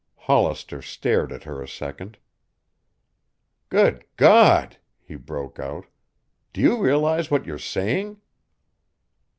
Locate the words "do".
6.53-6.59